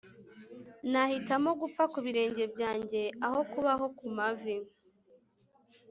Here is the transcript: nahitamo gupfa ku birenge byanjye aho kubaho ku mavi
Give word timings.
nahitamo 0.91 1.49
gupfa 1.61 1.83
ku 1.91 1.99
birenge 2.05 2.43
byanjye 2.53 3.01
aho 3.25 3.39
kubaho 3.51 3.85
ku 3.97 4.05
mavi 4.17 4.55